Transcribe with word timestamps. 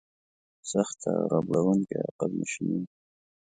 سخته 0.71 1.09
او 1.19 1.23
ربړونکې 1.33 1.95
عقب 2.07 2.31
نشیني 2.39 2.77
وه. 2.81 2.87